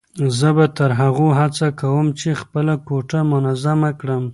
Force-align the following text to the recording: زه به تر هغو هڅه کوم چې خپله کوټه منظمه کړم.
زه 0.37 0.49
به 0.57 0.65
تر 0.77 0.91
هغو 1.01 1.27
هڅه 1.39 1.67
کوم 1.79 2.05
چې 2.19 2.29
خپله 2.41 2.73
کوټه 2.87 3.19
منظمه 3.31 3.91
کړم. 3.99 4.23